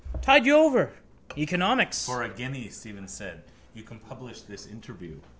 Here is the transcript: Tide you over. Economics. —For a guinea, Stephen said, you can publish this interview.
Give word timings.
Tide 0.21 0.45
you 0.47 0.55
over. 0.55 0.93
Economics. 1.37 2.05
—For 2.07 2.23
a 2.23 2.29
guinea, 2.29 2.69
Stephen 2.69 3.07
said, 3.07 3.43
you 3.75 3.83
can 3.83 3.99
publish 3.99 4.41
this 4.41 4.65
interview. 4.65 5.19